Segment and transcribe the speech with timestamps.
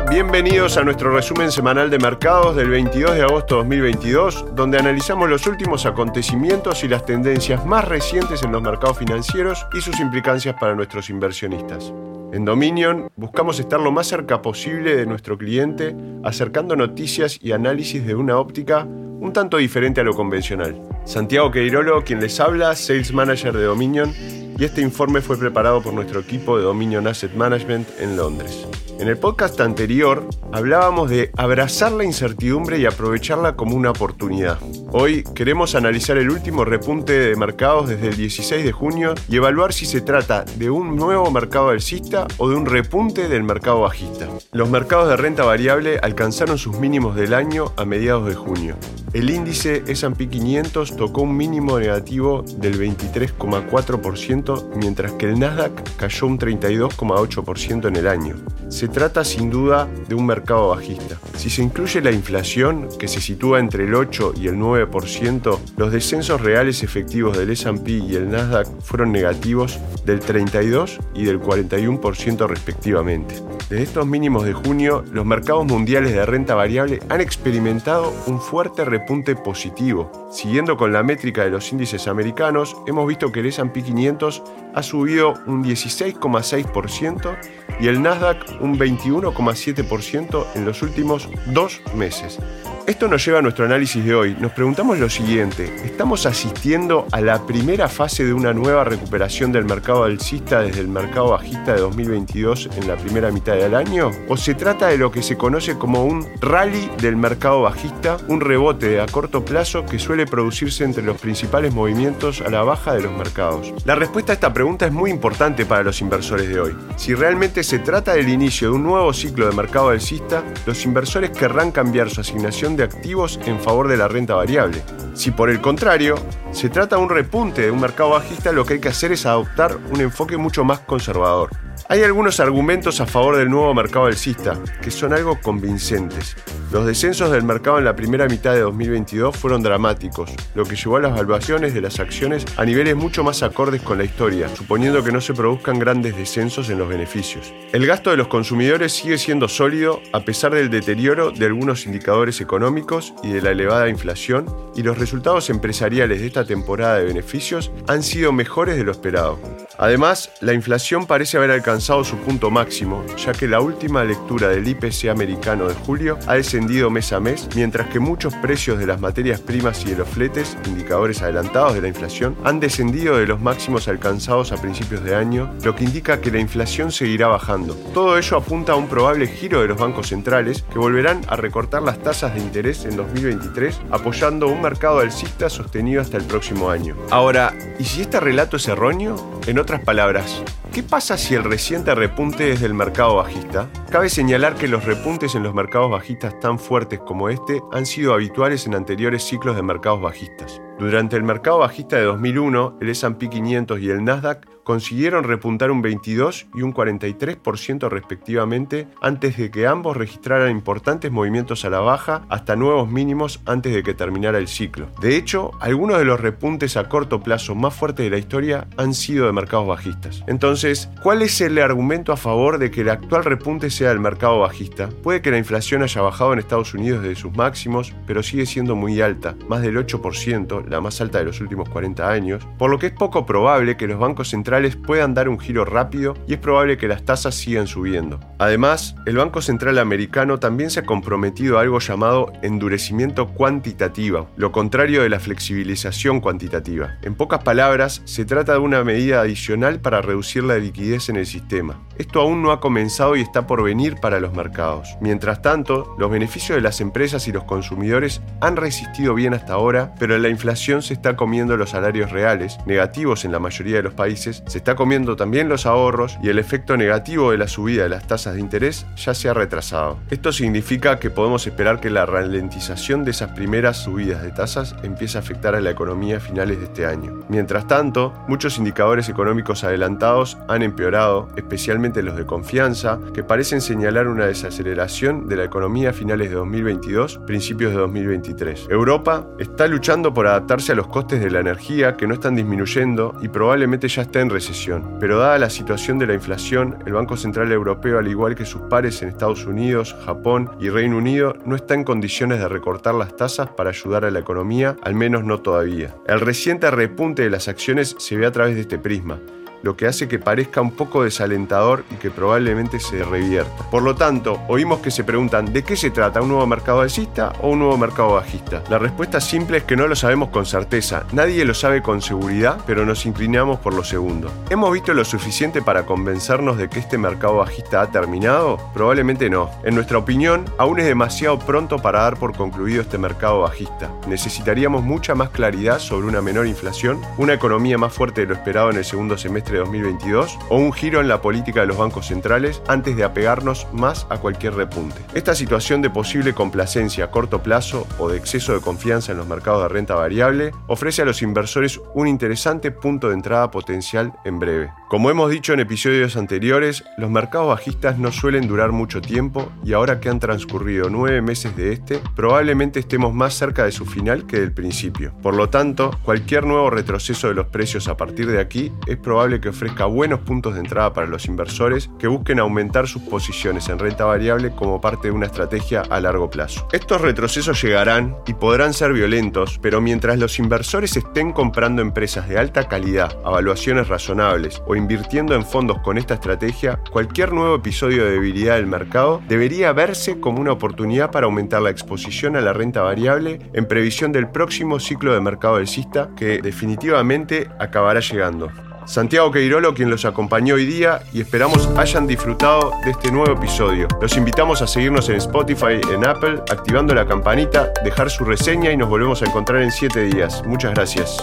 [0.00, 5.28] Bienvenidos a nuestro resumen semanal de mercados del 22 de agosto de 2022, donde analizamos
[5.28, 10.56] los últimos acontecimientos y las tendencias más recientes en los mercados financieros y sus implicancias
[10.58, 11.92] para nuestros inversionistas.
[12.32, 18.06] En Dominion buscamos estar lo más cerca posible de nuestro cliente, acercando noticias y análisis
[18.06, 20.80] de una óptica un tanto diferente a lo convencional.
[21.04, 24.14] Santiago Queirolo, quien les habla, Sales Manager de Dominion,
[24.58, 28.66] y este informe fue preparado por nuestro equipo de Dominion Asset Management en Londres.
[29.02, 34.58] En el podcast anterior hablábamos de abrazar la incertidumbre y aprovecharla como una oportunidad.
[34.92, 39.72] Hoy queremos analizar el último repunte de mercados desde el 16 de junio y evaluar
[39.72, 44.28] si se trata de un nuevo mercado alcista o de un repunte del mercado bajista.
[44.52, 48.76] Los mercados de renta variable alcanzaron sus mínimos del año a mediados de junio.
[49.12, 56.26] El índice S&P 500 tocó un mínimo negativo del 23,4%, mientras que el Nasdaq cayó
[56.26, 58.36] un 32,8% en el año.
[58.68, 61.18] Se trata sin duda de un mercado bajista.
[61.36, 65.92] Si se incluye la inflación, que se sitúa entre el 8 y el 9%, los
[65.92, 72.46] descensos reales efectivos del S&P y el Nasdaq fueron negativos del 32 y del 41%
[72.48, 73.34] respectivamente.
[73.68, 78.84] Desde estos mínimos de junio, los mercados mundiales de renta variable han experimentado un fuerte
[78.84, 79.01] repunte
[79.42, 80.10] positivo.
[80.30, 84.42] Siguiendo con la métrica de los índices americanos, hemos visto que el S&P 500
[84.74, 87.36] ha subido un 16,6%
[87.80, 92.38] y el Nasdaq un 21,7% en los últimos dos meses.
[92.84, 94.36] Esto nos lleva a nuestro análisis de hoy.
[94.40, 99.66] Nos preguntamos lo siguiente, ¿estamos asistiendo a la primera fase de una nueva recuperación del
[99.66, 104.10] mercado alcista desde el mercado bajista de 2022 en la primera mitad del año?
[104.28, 108.40] ¿O se trata de lo que se conoce como un rally del mercado bajista, un
[108.40, 113.02] rebote a corto plazo que suele producirse entre los principales movimientos a la baja de
[113.02, 113.72] los mercados?
[113.84, 116.76] La respuesta a esta pregunta es muy importante para los inversores de hoy.
[116.96, 121.30] Si realmente se trata del inicio de un nuevo ciclo de mercado alcista, los inversores
[121.30, 124.82] querrán cambiar su asignación de activos en favor de la renta variable.
[125.14, 126.14] Si por el contrario
[126.52, 129.26] se trata de un repunte de un mercado bajista, lo que hay que hacer es
[129.26, 131.50] adoptar un enfoque mucho más conservador.
[131.92, 136.34] Hay algunos argumentos a favor del nuevo mercado alcista que son algo convincentes.
[136.72, 140.96] Los descensos del mercado en la primera mitad de 2022 fueron dramáticos, lo que llevó
[140.96, 145.04] a las valuaciones de las acciones a niveles mucho más acordes con la historia, suponiendo
[145.04, 147.52] que no se produzcan grandes descensos en los beneficios.
[147.74, 152.40] El gasto de los consumidores sigue siendo sólido a pesar del deterioro de algunos indicadores
[152.40, 157.70] económicos y de la elevada inflación, y los resultados empresariales de esta temporada de beneficios
[157.86, 159.38] han sido mejores de lo esperado.
[159.76, 164.68] Además, la inflación parece haber alcanzado su punto máximo, ya que la última lectura del
[164.68, 169.00] IPC americano de julio ha descendido mes a mes, mientras que muchos precios de las
[169.00, 173.40] materias primas y de los fletes, indicadores adelantados de la inflación, han descendido de los
[173.40, 177.74] máximos alcanzados a principios de año, lo que indica que la inflación seguirá bajando.
[177.92, 181.82] Todo ello apunta a un probable giro de los bancos centrales que volverán a recortar
[181.82, 186.94] las tasas de interés en 2023, apoyando un mercado alcista sostenido hasta el próximo año.
[187.10, 189.40] Ahora, ¿y si este relato es erróneo?
[189.46, 190.42] En otras palabras,
[190.72, 193.68] ¿qué pasa si el reciente repunte es del mercado bajista?
[193.90, 198.14] Cabe señalar que los repuntes en los mercados bajistas tan fuertes como este han sido
[198.14, 200.62] habituales en anteriores ciclos de mercados bajistas.
[200.78, 205.82] Durante el mercado bajista de 2001, el S&P 500 y el Nasdaq consiguieron repuntar un
[205.82, 212.22] 22 y un 43% respectivamente antes de que ambos registraran importantes movimientos a la baja
[212.28, 214.88] hasta nuevos mínimos antes de que terminara el ciclo.
[215.00, 218.94] De hecho, algunos de los repuntes a corto plazo más fuertes de la historia han
[218.94, 220.22] sido de mercados bajistas.
[220.26, 224.40] Entonces, ¿cuál es el argumento a favor de que el actual repunte sea del mercado
[224.40, 224.88] bajista?
[225.02, 228.76] Puede que la inflación haya bajado en Estados Unidos desde sus máximos, pero sigue siendo
[228.76, 232.78] muy alta, más del 8%, la más alta de los últimos 40 años, por lo
[232.78, 236.38] que es poco probable que los bancos centrales puedan dar un giro rápido y es
[236.38, 238.20] probable que las tasas sigan subiendo.
[238.38, 244.52] Además, el Banco Central Americano también se ha comprometido a algo llamado endurecimiento cuantitativo, lo
[244.52, 246.98] contrario de la flexibilización cuantitativa.
[247.02, 251.26] En pocas palabras, se trata de una medida adicional para reducir la liquidez en el
[251.26, 251.80] sistema.
[251.96, 254.96] Esto aún no ha comenzado y está por venir para los mercados.
[255.00, 259.94] Mientras tanto, los beneficios de las empresas y los consumidores han resistido bien hasta ahora,
[259.98, 263.94] pero la inflación se está comiendo los salarios reales, negativos en la mayoría de los
[263.94, 267.88] países, se está comiendo también los ahorros y el efecto negativo de la subida de
[267.88, 269.98] las tasas de interés ya se ha retrasado.
[270.10, 275.18] Esto significa que podemos esperar que la ralentización de esas primeras subidas de tasas empiece
[275.18, 277.20] a afectar a la economía a finales de este año.
[277.28, 284.08] Mientras tanto, muchos indicadores económicos adelantados han empeorado, especialmente los de confianza, que parecen señalar
[284.08, 288.66] una desaceleración de la economía a finales de 2022, principios de 2023.
[288.70, 293.14] Europa está luchando por adaptarse a los costes de la energía que no están disminuyendo
[293.22, 297.52] y probablemente ya estén recesión, pero dada la situación de la inflación, el Banco Central
[297.52, 301.74] Europeo, al igual que sus pares en Estados Unidos, Japón y Reino Unido, no está
[301.74, 305.94] en condiciones de recortar las tasas para ayudar a la economía, al menos no todavía.
[306.06, 309.20] El reciente repunte de las acciones se ve a través de este prisma
[309.62, 313.70] lo que hace que parezca un poco desalentador y que probablemente se revierta.
[313.70, 316.20] Por lo tanto, oímos que se preguntan ¿de qué se trata?
[316.20, 318.62] ¿Un nuevo mercado alcista o un nuevo mercado bajista?
[318.68, 322.58] La respuesta simple es que no lo sabemos con certeza, nadie lo sabe con seguridad,
[322.66, 324.30] pero nos inclinamos por lo segundo.
[324.50, 328.58] ¿Hemos visto lo suficiente para convencernos de que este mercado bajista ha terminado?
[328.74, 329.50] Probablemente no.
[329.64, 333.90] En nuestra opinión, aún es demasiado pronto para dar por concluido este mercado bajista.
[334.06, 338.70] Necesitaríamos mucha más claridad sobre una menor inflación, una economía más fuerte de lo esperado
[338.70, 342.62] en el segundo semestre 2022 o un giro en la política de los bancos centrales
[342.68, 345.00] antes de apegarnos más a cualquier repunte.
[345.14, 349.26] Esta situación de posible complacencia a corto plazo o de exceso de confianza en los
[349.26, 354.38] mercados de renta variable ofrece a los inversores un interesante punto de entrada potencial en
[354.38, 354.70] breve.
[354.88, 359.72] Como hemos dicho en episodios anteriores, los mercados bajistas no suelen durar mucho tiempo y
[359.72, 364.26] ahora que han transcurrido nueve meses de este, probablemente estemos más cerca de su final
[364.26, 365.12] que del principio.
[365.22, 369.40] Por lo tanto, cualquier nuevo retroceso de los precios a partir de aquí es probable
[369.42, 373.78] que ofrezca buenos puntos de entrada para los inversores que busquen aumentar sus posiciones en
[373.78, 376.66] renta variable como parte de una estrategia a largo plazo.
[376.72, 382.38] Estos retrocesos llegarán y podrán ser violentos, pero mientras los inversores estén comprando empresas de
[382.38, 388.04] alta calidad, a valuaciones razonables o invirtiendo en fondos con esta estrategia, cualquier nuevo episodio
[388.04, 392.52] de debilidad del mercado debería verse como una oportunidad para aumentar la exposición a la
[392.52, 398.50] renta variable en previsión del próximo ciclo de mercado alcista que definitivamente acabará llegando.
[398.86, 403.88] Santiago Queirolo quien los acompañó hoy día y esperamos hayan disfrutado de este nuevo episodio.
[404.00, 408.76] Los invitamos a seguirnos en Spotify, en Apple, activando la campanita, dejar su reseña y
[408.76, 410.42] nos volvemos a encontrar en 7 días.
[410.44, 411.16] Muchas gracias.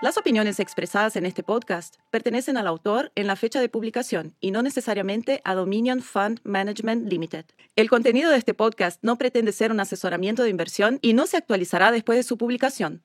[0.00, 4.50] Las opiniones expresadas en este podcast pertenecen al autor en la fecha de publicación y
[4.50, 7.44] no necesariamente a Dominion Fund Management Limited.
[7.76, 11.36] El contenido de este podcast no pretende ser un asesoramiento de inversión y no se
[11.36, 13.04] actualizará después de su publicación.